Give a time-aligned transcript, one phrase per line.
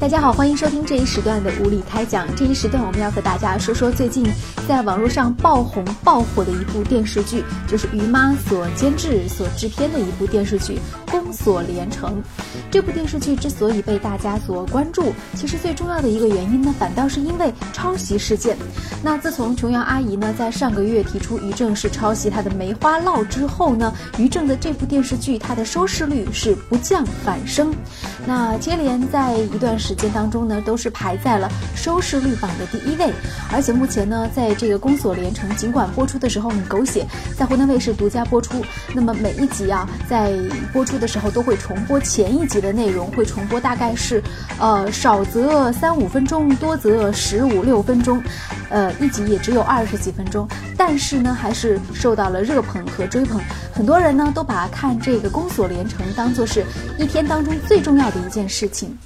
[0.00, 2.26] 大家好，欢迎收听这一时段的无理开讲。
[2.34, 4.26] 这一时段我们要和大家说说最近
[4.66, 10.78] 在网络上爆红爆火的一部电视剧，就是于妈所监制、所制片的一部电视剧
[11.10, 12.16] 《宫锁连城》。
[12.70, 18.56] 这部电视剧之所以被大家所关注，其实最重要的一个原因呢，反倒是因为抄袭事件。
[19.02, 27.74] 那自从琼瑶阿姨呢在上个月提出于正是抄袭她的《梅花烙》之后呢，于正的这部电视剧它的收视率是不降反升。
[28.26, 33.12] 那接连在一段时时间当中呢，都是排在了收视率榜的第一位。
[33.50, 37.04] 而且目前呢，在这个《宫锁连城》尽管播出的时候很狗血，
[37.36, 40.32] 在湖南卫视独家播出，那么每一集啊，在
[40.72, 44.22] 播出的时候都会重播前一集的内容，会重播大概是，
[44.60, 48.22] 呃，少则三五分钟，多则十五六分钟，
[48.68, 50.46] 呃，一集也只有二十几分钟，
[50.76, 53.40] 但是呢，还是受到了热捧和追捧。
[53.74, 56.64] 很多人呢都把看这个《宫锁连城》当做是
[56.96, 58.96] 一天当中最重要的一件事情。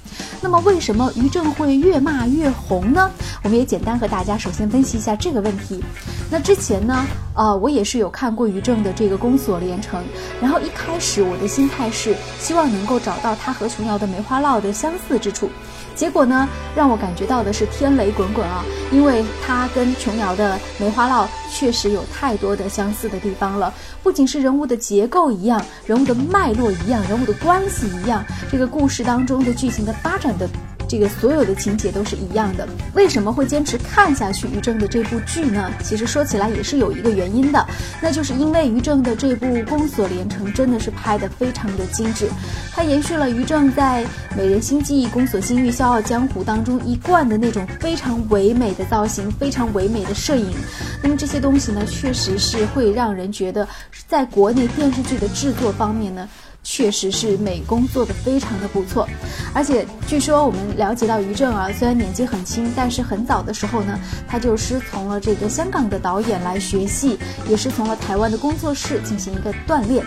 [0.41, 3.08] 那么为为什么于正会越骂越红呢？
[3.44, 5.81] 我们也简单和大家首先分析一下这个问题。
[6.28, 10.03] 那之前呢，呃，我也是有看过于正的这个《宫锁连城》，
[10.42, 15.48] 然后一开始我的心态是希望能够找到他和琼瑶的《梅花烙》的相似之处。
[15.94, 18.64] 结果呢，让我感觉到的是天雷滚滚啊！
[18.91, 30.48] 因为他跟琼瑶的《梅花烙》确实有太多的相似的地方了，不仅是人物的结构一样，人物的脉络一样，人物的关系一样，这个故事当中的剧情的发展的。
[30.95, 35.69] 这个所有的情节都是一样的，为什么会坚持看下去于正的这部剧呢？
[35.83, 37.67] 其实说起来也是有一个原因的，
[38.00, 42.28] 那就是因为于正的这部《宫锁连城》真的是拍的非常的精致，
[42.70, 44.05] 它延续了于正在
[44.37, 50.55] 《美人心计》《宫锁心玉》《笑傲江湖》当中一贯的那种非常唯美的造型，非常唯美的摄影。
[51.03, 53.67] 那么这些东西呢，确实是会让人觉得，
[54.06, 56.28] 在国内电视剧的制作方面呢。
[56.64, 59.06] 确实是美工做的非常的不错，
[59.52, 70.03] 而且据说我们了解到于正啊，虽然年纪很轻，但是很早的时候呢，他就师从了这个香港的导演来学戏，也是从了台湾的工作室进行一个锻炼。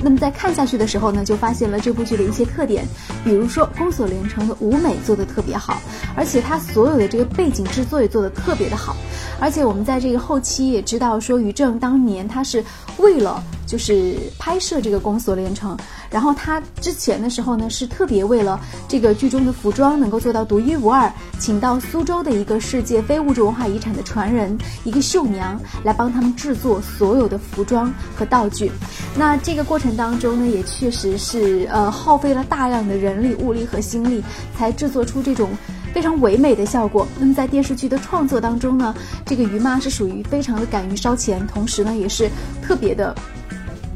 [0.00, 2.86] 那么在看下去的时候呢，就发现了这部剧的一些特点，
[3.24, 5.80] 比如说《宫锁连城》的舞美做的特别好，
[6.14, 8.94] 而且它所有的这个背景制作也做的特别的好，
[9.40, 12.64] 而且我们在这个后期也知道说于正当年他是
[12.98, 13.42] 为了。
[13.66, 15.76] 就是拍摄这个《宫锁连城》，
[16.08, 28.70] 然后他之前的时候呢，是特别为了这个剧中的服装能够做到独一无二，请到苏州的一个世界非物质文化遗产的传人，一个绣娘来帮他们制作所有的服装和道具。
[29.16, 34.22] 那这个过程当中呢，也确实是呃耗费了大量的人力、物力和心力，
[34.56, 35.50] 才制作出这种
[35.92, 37.06] 非常唯美的效果。
[37.18, 38.94] 那么在电视剧的创作当中呢，
[39.24, 42.30] 这个于妈是属于非常的敢于烧钱，同时呢，也是
[42.62, 43.14] 特别的。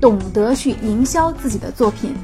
[0.01, 2.15] 懂得去营销自己的作品，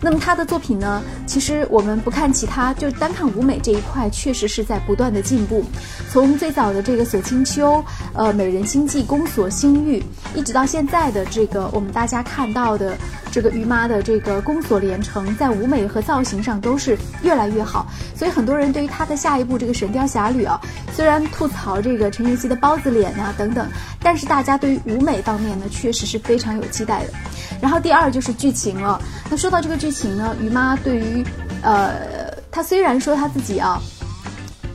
[0.00, 1.02] 那么他的作品呢？
[1.26, 5.64] 其实我们不看其他，就单看舞美这一块，确实是在不断的进步。
[6.10, 7.84] 从最早的这个锁清秋，
[8.14, 10.02] 呃，美人心计，宫锁心玉，
[10.34, 12.96] 一直到现在的这个我们大家看到的
[13.32, 17.86] 这个于妈的这个宫锁连城，在舞美和造型上都是越来越好。
[18.14, 20.60] 所以很多人对于他的下一部这个神雕侠侣啊，
[20.94, 23.66] 虽然吐槽这个陈妍希的包子脸啊等等，
[24.02, 27.12] 但是大家对于舞美方面呢，确实是非常有期待的。
[27.60, 29.00] 然后第二就是剧情了。
[29.30, 31.24] 那说到这个剧情呢，于妈对于，
[31.62, 33.80] 呃，她虽然说她自己啊，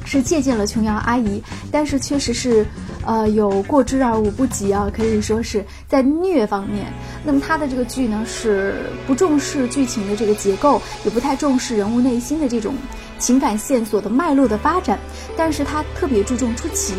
[0.05, 2.65] 是借鉴了琼瑶阿姨，但是确实是，
[3.05, 6.91] 呃，有过之而无不及啊，可以说是在虐方面。
[7.23, 8.75] 那么她的这个剧呢，是
[9.07, 12.73] 不重视剧情的这个结构，也不太重视人物内心的这种。
[13.21, 14.99] 情感线索的脉络的发展，
[15.37, 16.93] 但是他特别注重出奇。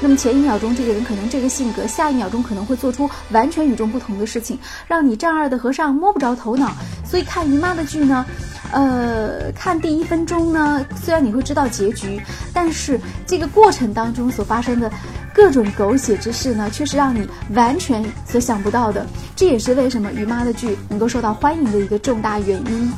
[0.00, 6.72] 那么前一秒钟这个人可能这个性格，下一秒钟可能会做出完全与众不同的事情，让你丈二的和尚摸不着头脑。
[7.04, 8.26] 所以看姨妈的剧呢，
[8.72, 12.20] 呃，看第一分钟呢，虽然你会知道结局，
[12.52, 14.90] 但是这个过程当中所发生的
[15.32, 19.06] 各种狗血之事呢，却是让你完全所想不到的。
[19.34, 22.92] 这也是为什么于妈的剧能够受到欢迎的一个重大原因。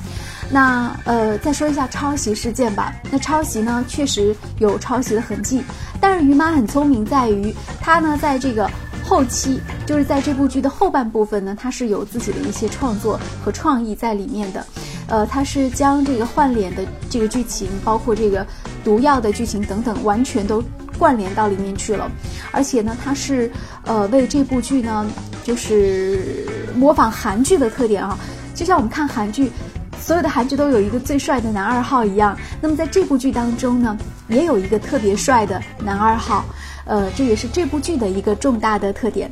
[0.51, 2.95] 那呃，再说一下抄袭事件吧。
[3.11, 5.63] 那抄袭呢，确实有抄袭的痕迹，
[6.01, 8.71] 但是于妈很聪明，在于她呢，在这个
[9.05, 14.67] 后期，就是在这部剧的后半部分呢，她是有自己的一些创作和创意在里面的。
[15.09, 18.47] 呃，她是将这个换脸的这个剧情，包括这个
[18.83, 20.65] 毒药的剧情等等，完全都
[20.99, 22.11] 关联到里面去了。
[22.53, 23.51] 而且呢，她是
[23.85, 25.07] 呃为这部剧呢，
[25.45, 28.19] 就是模仿韩剧的特点啊，
[28.55, 29.53] 就像我们看韩剧。
[30.09, 33.95] 所有的韩剧都有一个最帅的男二号一样，那么在这部剧当中呢，
[34.29, 36.47] 也有一个特别帅的男二号，
[36.87, 39.31] 呃，这也是这部剧的一个重大的特点。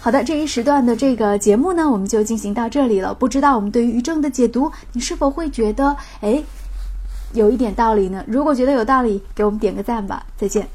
[0.00, 3.14] 好的，这一时段的这个节目呢，我们就进行到这里了。
[3.14, 6.42] 不知道我们对于于正的解读，你是否会觉得，哎，
[7.32, 8.24] 有一点道理呢？
[8.26, 10.26] 如果觉得有道理，给我们点个赞吧。
[10.36, 10.66] 再见。